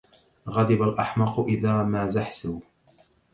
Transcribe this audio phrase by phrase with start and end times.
[0.49, 2.61] غضب الأحمق إذ مازحته